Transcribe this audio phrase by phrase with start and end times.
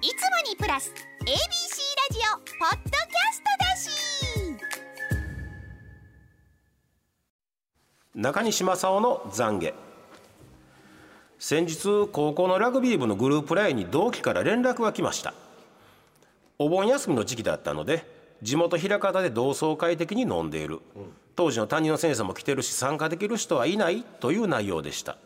[0.00, 0.16] いつも
[0.48, 1.34] にプラス ABC ラ
[2.12, 3.90] ジオポッドキャストだし。
[8.14, 9.74] 中西正夫の懺悔。
[11.40, 15.34] 先日高校のラグビー部のグループ LINE に同期から連絡が来ました。
[16.60, 18.06] お盆休みの時期だったので
[18.40, 20.78] 地元枚方で同窓会的に飲んでいる、
[21.34, 25.18] 当時の担任の先生も来てるし参加できる人はいないという内容でした。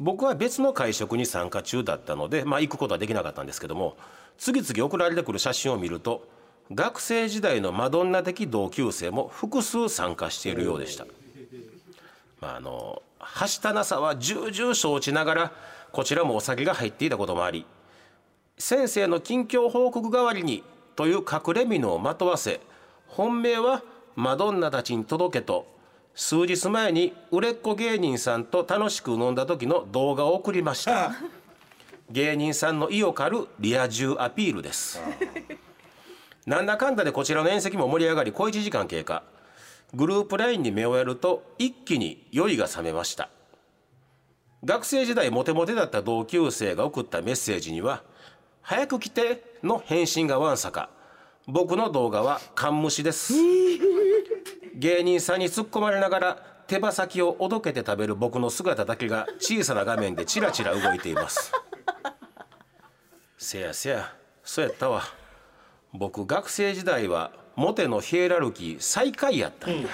[0.00, 3.96] 僕は別の会食に参加中だったので、まあ、行くことはできなかったんですけども
[4.38, 6.26] 次々送られてくる写真を見ると
[6.72, 11.04] 学生時代のマドンナ的同級生も複数参加しているようでした。
[12.40, 15.52] まあ、あのはしたなさは重々承知ながら
[15.92, 17.64] こちらもお酒が入っていたこともあり
[18.58, 20.62] 先生の近況報告代わりに
[20.96, 22.60] という隠れ蓑をまとわせ
[23.06, 23.82] 本命は
[24.16, 25.66] マドンナたちに届けと
[26.14, 31.12] 数日前に売れっ子芸人さんと楽しく飲んだ時の動画を送りました。
[32.10, 35.00] 芸人さんの意を狩るリア充アピールです。
[36.46, 39.24] なんだかんだでこちらの宴席も盛り上がり小1時間経過。
[39.92, 43.28] グループ LINE に目をやると一気に酔いが覚めました。
[44.64, 48.02] 学生時代モテモテだった同級生が送ったメッセージには
[48.62, 50.90] 「早く来て」の返信がわんさか。
[51.46, 53.34] 僕の動画は缶虫です。
[54.74, 61.52] 芸人さんに突っ込まれながら手羽先をおどけて食べる僕の姿だけが小さな画面でチラチラ動いています。
[63.38, 65.02] せやせやそうやったわ。
[65.92, 69.88] 僕学生時代はモテのヒエラルキー最下位やったんや、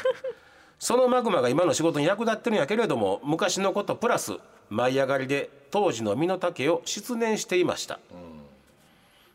[0.78, 4.38] そのマグマが今の仕事に役立ってるんやけれども昔のことプラス
[4.70, 7.98] 舞い上がりで当時の身の丈を失念していました、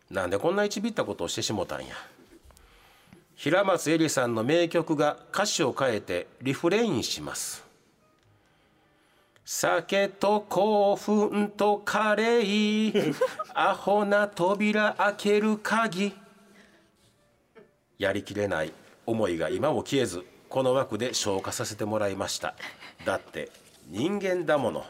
[0.10, 1.94] なんでこんな一びったことをしてしもたんや
[3.36, 7.64] 平松絵里さんの名曲が歌詞を変えてリフレインします。
[9.44, 13.16] 酒と興奮とカレー
[13.54, 16.14] アホな扉開ける鍵。
[18.00, 18.72] やりきれない
[19.06, 22.56] 思いが今も消えずこの枠で消化させてもらいました。
[23.06, 23.52] だって
[23.90, 24.86] 人間だもの。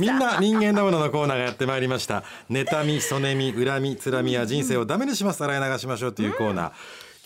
[0.00, 2.24] みんな人間だもののコーナーがやってまいりました。
[2.50, 5.44] 妬みそねみ恨みつらみや人生をダメにします。
[5.44, 6.72] 洗い流しましょうというコーナー、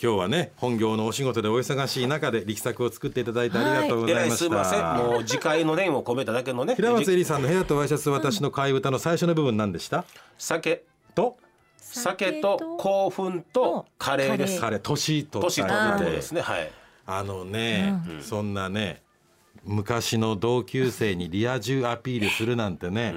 [0.03, 4.83] 今日はね本業のお仕事でお忙しい中で力作を作っていただいてありがとうございますした、いません。
[4.97, 6.75] もう次回の念を込めただけのね。
[6.75, 10.03] 平松絵里さんの部屋とワイシャツ私の替え歌の最初の部分何でした？
[10.37, 10.83] 酒。
[11.15, 11.37] と？
[11.79, 14.59] 酒と興奮とカレーです。
[14.59, 16.41] 彼年と年ということですね。
[16.41, 16.69] はい。
[17.07, 19.01] あのね、そんなね
[19.63, 23.13] 昔の同級生にリア充アピールするなんてね、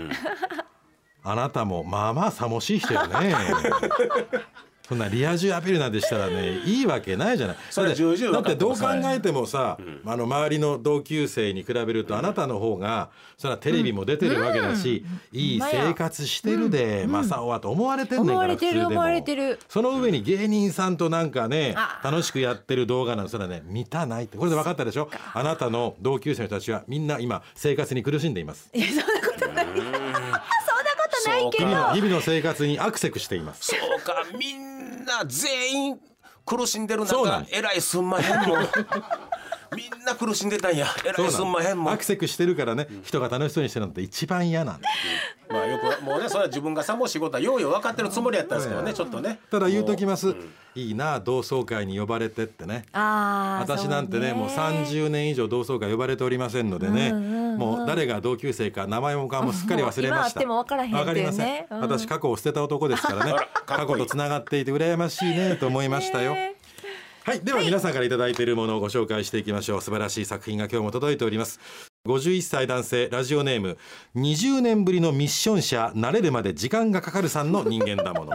[1.23, 3.35] あなたもまあまあさもしい人よね。
[4.89, 7.57] そんなリア充アピールなんてしたらねいいわけないじゃない。
[7.71, 18.91] それだってどう考えてもさ、あの周りの同級生に比べるとあなたの方がそれはテレビも出てるわけだし、いい生活してるで、正雄はと思われてんねんから思われてる普通でも。
[18.91, 19.59] 思われてる。
[19.69, 24.39] その上に芸人さんとなんかねあ楽しくやってる動画なんてそれはね見たないって。
[24.39, 25.11] これで分かったでしょ？
[25.35, 28.71] あなたの同級生の人たちはみんな今生活に苦しんでいます。
[28.73, 30.43] いやそんなことないそんなこ
[31.23, 31.69] とないけど。
[31.69, 33.67] 日々の日々の生活にアクセクしています。
[33.67, 34.78] そうかみんな
[35.27, 36.01] 全員
[36.45, 38.69] 苦しんでる中えらいすんまへんもん。
[39.77, 40.87] みんな苦しんでたんや。
[41.05, 41.93] えらいすんまへんもん。
[41.93, 44.89] アクセクしてるからね人が楽しそうにしてるのって一番嫌なんだ
[45.83, 49.41] まあよくもうねそれは自分がさも仕事はようよう分かってるつもりやったんですけどねちょっとね。
[49.51, 50.35] ただ言うときます。
[50.75, 52.85] いいな同窓会に呼ばれてってね。
[52.93, 60.07] あー私なんてねもう30年以上同窓会呼ばれておりませんのでね、もう誰が同級生か名前も顔もすっかり忘れました。
[60.07, 61.01] もう今会っても分からへんっていうね。
[61.01, 61.81] わかりません、うん。
[61.81, 63.35] 私過去を捨てた男ですからね。
[63.67, 66.55] 過去とつながっていて羨ましいねと思いましたよ、ね
[67.25, 69.83] はい、では皆さんからいただいているものをご紹介していきましょう。
[69.83, 71.61] 素晴らしい作品が今日も届いております
[72.07, 73.77] 51歳男性ラジオネーム
[74.17, 78.35] 20年ぶりのミッション車慣れるまで時間がかかるさんの人間だもの。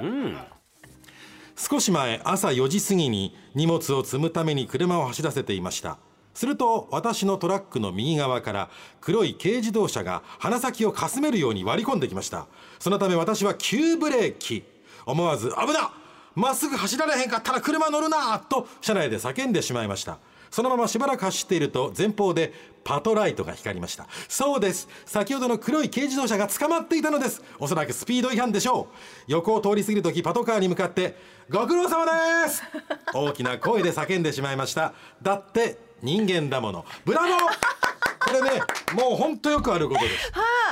[1.55, 5.97] 少し前朝4時過ぎに荷物を積むために車を走らせていました。
[6.33, 8.69] すると私のトラックの右側から
[9.01, 12.47] 黒い軽自動車が鼻先をかすめるように割り込んできました。
[12.79, 14.63] そのため私は急ブレーキ。
[15.05, 15.91] 思わず「危な
[16.35, 20.17] まっすぐ走られへんかったら車乗るな!」と車内で叫んでしまいました
[20.53, 22.53] そのまましばらく走っていると前方で
[22.83, 24.05] パトライトが光りました。
[24.29, 24.87] そうです。
[25.03, 27.41] 先ほどの黒い軽自動車が捕まっていたのです。
[27.57, 28.95] おそらくスピード違反でしょう。
[29.25, 31.17] 横を通り過ぎる時パトカーに向かって
[31.49, 32.61] ご苦労様です。
[33.15, 34.93] 大きな声で叫んでしまいました。
[35.23, 36.85] だって人間だもの。
[37.03, 37.29] ブラボー！
[38.19, 38.61] これね
[38.93, 40.31] もう本当よくあることです。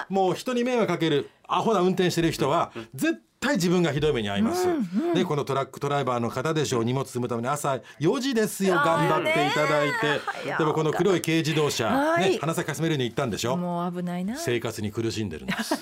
[0.10, 4.68] もう人に迷惑かけるアホな運転してる人は絶対自分がひどい目に遭います、
[5.16, 8.76] でこのトラックドライバーの方でしょう荷物積むために朝4時ですよ。
[8.76, 12.34] 頑張っていただい早てでもこの黒い軽自動車、はい。
[12.34, 13.58] ね、鼻先かすめるに行ったんでしょ？
[13.58, 14.38] もう危ないな。
[14.38, 15.76] 生活に苦しんでるんです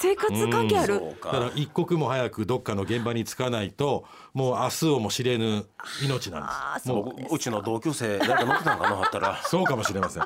[0.00, 0.94] 生活関係ある？
[1.22, 5.66] だからか一刻も早くどっかの現場に着かないともう明日をも知れぬ
[6.02, 6.42] 命なん
[6.78, 6.88] です。
[6.88, 9.42] もう僕うちの同級生誰か乗ってたんかなあったら。
[9.44, 10.22] そうかもしれません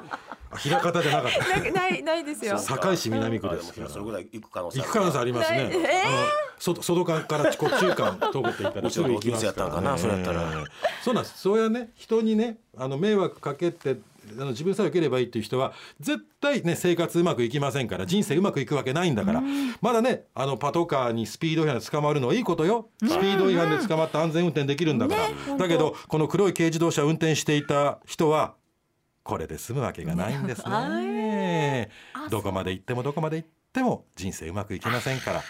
[0.53, 1.71] あ枚方じゃなかった。
[1.71, 2.59] なないないですよ。
[2.59, 5.71] 堺市南区あですそれぐらい行く可能性行く可能性ありますね。
[5.73, 6.17] えあの
[6.59, 10.43] 外外間から中間通っていったらうちの同級生やったんかなそれやったら。
[10.43, 10.65] ええ
[11.03, 11.39] そうなんです。
[11.39, 11.91] そうやね。
[11.97, 13.97] 人にねあの迷惑かけて
[14.39, 19.43] あの自分さえ良ければいいっていう人は絶対ね生活うまくいきませんから人生うまくいくわけないんだから、
[19.81, 22.89] まだねあのパトカーにスピード違反で捕まるのはいいことよ。
[23.01, 28.55] スピード違反で捕まって安全運転できるんだから、ねだけどこの黒い軽自動車を運転していた人は
[29.25, 31.91] これで済むわけがないんですね。
[32.31, 35.43] どこまで行ってもどこまで行っても人生うまくいきませんから。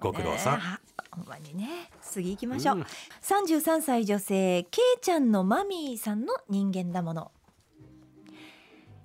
[0.00, 0.54] ご苦労さん。
[0.54, 0.80] あ
[1.10, 1.90] ほんまにね。
[2.02, 2.86] 次行きましょう、
[3.22, 7.30] 33歳女性けいちゃんのマミーさんの人間だもの。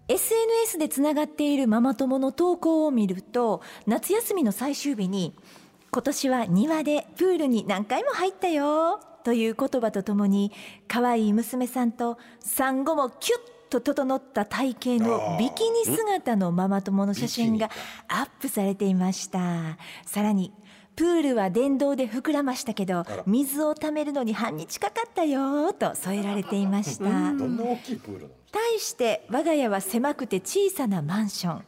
[0.07, 5.33] SNS でつながっているママ友の投稿を見ると夏休みの最終日に
[5.91, 10.51] 「今年は庭でプールに何回も入ったよ」という言葉とともに
[10.89, 13.39] 可愛い娘さんと産後もキュッ
[13.73, 17.71] と整った体型のビキニ姿のママ友の写真が
[18.07, 19.77] アップされていました。
[20.05, 20.53] さらに
[20.95, 27.05] プールは電動で膨らましたけど水をためるのに半日かかったよと添えられていました。
[28.53, 31.65] 対して我が家は狭くて小さなマンション。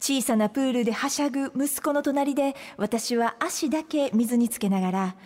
[0.00, 5.16] 小さなプールではしゃぐ息子の隣で私は足だけ水につけながら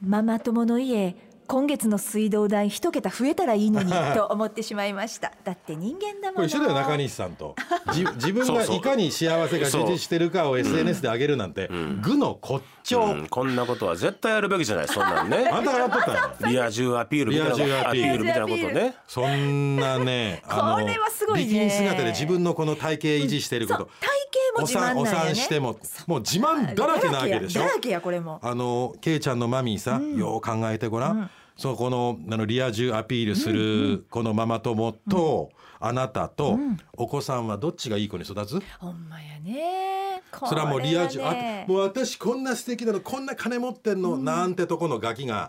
[0.00, 5.32] ママ友の家今月の水道代一桁増えたらいいのに と思ってしまいました。
[5.44, 6.32] だって人間だもの。
[6.34, 7.54] これ一緒だよ中西さんと。
[7.92, 11.68] じ 自分がいかに幸せが充実してるかを SNS で上げるなんて
[12.02, 13.26] 愚の骨頂、うん。
[13.28, 14.88] こんなことは絶対やるべきじゃない。
[14.88, 15.48] そんなんね。
[15.52, 16.02] あ んたがやっとっ
[16.38, 16.48] た。
[16.48, 17.54] リア充アピールみたいな。
[17.56, 18.24] リア充アピール。
[18.24, 18.94] みたいなことね。
[19.06, 21.44] そんなねあこれはすごいね。
[21.44, 24.08] ビキニ姿で自分のこの体型維持してること、そう体
[24.54, 25.30] 型も自慢なんね。
[25.30, 25.76] 産しても
[26.06, 27.60] もう自慢だらけなわけでしょ。
[27.60, 28.40] だらけやこれも。
[28.42, 36.58] あのケイちゃんのマミーさ、よう考えてごらん、そうこのあのリア充アピールするこのママ友と、あなたと、
[36.96, 38.60] お子さんはどっちがいい子に育つ？
[38.78, 40.22] ほんまやね。
[40.32, 45.48] こそれはもうリア充、ねあもう私こんな素敵なのこんな金持ってんの、なんてとこのガキが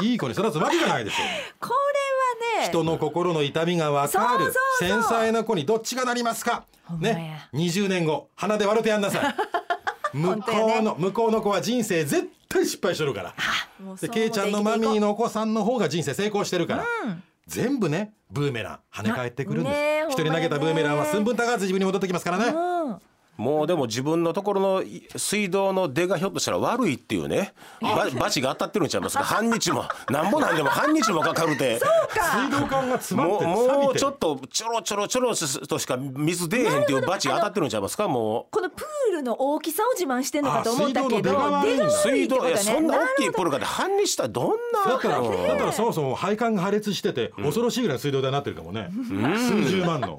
[0.00, 1.26] いい子に育つわけがないですよ。
[1.60, 2.68] これはね。
[2.68, 6.64] 人の心の痛みがわかる繊細な子にどっちがなりますか？
[6.98, 7.46] ね。
[7.52, 9.34] 20年後鼻で笑ってやんなさい。
[10.16, 13.32] 向こうの、向こうの子は人生絶対失敗してるから
[14.00, 16.86] でケイちゃんのマミーののお子さんの方が人生成功してるから、
[17.46, 23.09] 全部ねブーメラン跳ね返ってくるんです、一人投げたブーメランは寸分たがわず自分に戻ってきますからね、うん
[23.40, 24.84] もうでも自分のところの
[25.16, 27.54] 水道の出がひょっとしたら悪いっていうね。
[27.80, 29.24] ばバチが当たってるんちゃいますか？
[29.24, 29.84] 半日も。
[30.10, 31.80] なんぼなんでも半日もかかるて。
[32.12, 38.08] 水道管が詰まってもうちょっとちょろちょろちょろとしか水出えへんっていうバチが当たってるんちゃいますか？
[38.08, 41.64] もこのプールの大きさを自慢してんのかと思ったけどあ
[42.04, 44.46] 水道そんな大きいるプールがで半日したらどん
[44.84, 45.46] なだったら、うん。
[45.46, 48.90] だったらそもそも配管が破裂してて、恐ろしいぐらいの水道代になってるかもね、
[49.36, 50.18] 数十万の、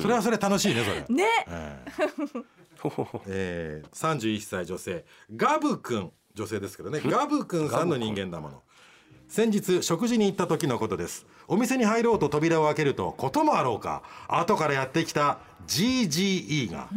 [0.00, 1.24] それはそれ楽しいねそれ、ね。
[3.26, 5.04] えー、 31歳女性
[5.34, 6.10] ガブ君。
[6.34, 7.00] 女性ですけどね。
[7.04, 8.62] ガブ君さんの人間だもの。
[9.28, 11.26] 先日食事に行った時のことです。
[11.48, 14.02] お店に入ろうと扉を開けるとこともあろうか。
[14.28, 16.88] 後からやってきた GGE が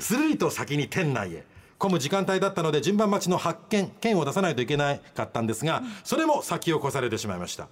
[0.00, 1.44] スルリと先に店内へ。
[1.78, 7.68] 混む時間帯だったので順番待ちの発見券を出さないといけなかったんですがそれも先を越されてしまいました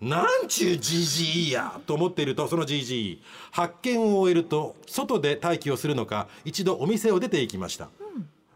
[0.00, 3.18] なんちゅう GGE やと思っているとその GGE
[3.50, 7.88] 発見を終えると外で待機をするのか一度お店を出て行きました、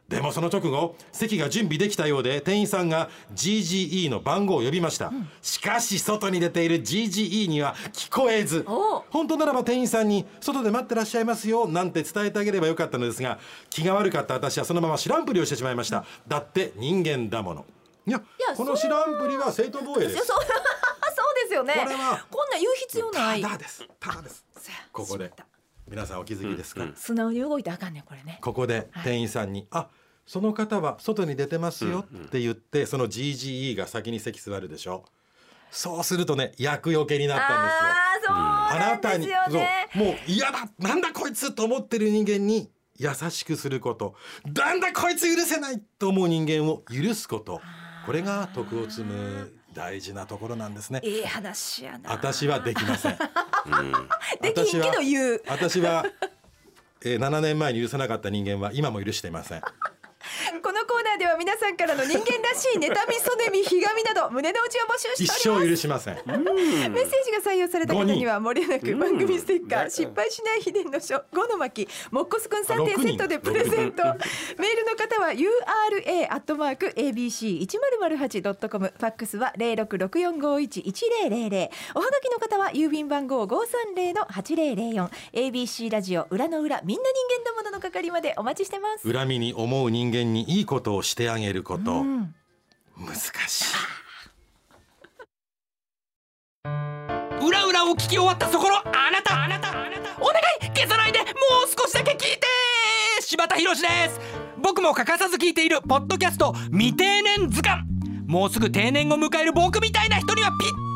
[0.07, 13.39] でもその直後席が準備できたようで店員さんが GGE の番号を呼びました、しかし外に出ている GGE には聞こえずお本当ならば店員さんに外で待ってらっしゃいますよなんて伝えてあげればよかったのですが
[13.71, 17.65] 気が悪かった私はそのまま知らんぷりをしてしまいました、だって人間だもの。
[18.07, 18.21] いや
[18.51, 20.33] やこの知らんぷりは正当防衛です
[21.51, 21.75] ですよね。
[21.75, 22.25] これは。
[22.31, 23.43] こんなん言う必要ない。
[23.43, 23.85] ただです。
[23.99, 24.45] ただです。
[24.93, 25.33] ここで。
[25.89, 28.39] 皆さんお気づきですか、素直に動いてあかんねんこれね。
[28.41, 29.89] ここで店員さんに「あ
[30.25, 35.05] その方は外に出てますよ」って言ってその GGE が先に席座るでしょ？
[35.73, 38.33] そうするとね厄除けになったんですよ。
[38.33, 39.89] あなんですよね。
[39.93, 40.05] そう。
[40.05, 40.69] もう嫌だ。
[40.79, 44.15] なんだこいつと思ってる人間に優しくすること。
[44.55, 47.61] なんだこいつ許せないと思う人間を許すこと。
[48.07, 51.01] これが徳を積む大事なところなんですね。
[51.03, 53.19] ええ話やな私はできません。
[54.43, 56.05] できんけど言う私は、
[57.05, 59.63] えー、7年前に許さなかった人間は今も許していません。
[60.61, 65.67] このコーナーでは皆さんからの人間らしい妬みそねみひがみなど 胸の内を募集一しております。
[65.67, 66.15] 生許しません。
[66.27, 74.03] メッセージが採用された方にはもれなく番組ステッカー、うん失敗しない秘伝の書5の巻もっこすくん3点セットでプレゼント。
[74.59, 78.93] メールの方は URA アットマーク ABC 一0 0 8ドットコム。
[78.97, 81.71] ファックスは零六六四五一一零零零。
[81.95, 85.11] おはがきの方は郵便番号五三零の八零零四。
[85.33, 89.11] ABC ラジオ裏の裏みんな人間のものの係までお待ちしてます。
[89.11, 92.35] 恨みに思う人間にいいことをしてあげること、うん。
[92.99, 93.17] 難
[93.49, 93.65] しい。
[97.43, 99.45] 裏裏を聞き終わったそこのあなた。
[99.45, 100.69] あなたあなたお願い。
[100.75, 101.29] 消さないでもう
[101.69, 102.47] 少しだけ聞いて
[103.21, 104.21] 柴田博です。
[104.63, 107.89] 僕も欠かさず聞いているポッドキャスト未定年図鑑。
[108.27, 110.90] もうすぐ定年を迎える僕みたいな人にはぴったり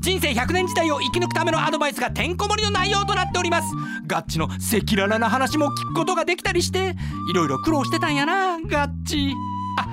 [0.00, 3.68] 人生100年時代を生き抜くためのアドバイスがてんこ盛りの内容となっております。
[4.06, 6.94] ガッチの赤裸々な話も聞くことができたりして
[7.30, 8.58] いろいろ苦労してたんやな。
[8.60, 9.34] ガッチ。
[9.78, 9.86] あ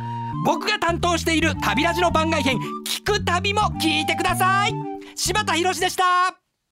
[0.45, 4.73] 僕が担当している旅ラジの番外編聞く旅も聞いてください。
[5.15, 6.44] 柴田博でした。